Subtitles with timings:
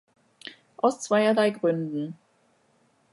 [0.77, 2.17] Aus zweierlei Gründen.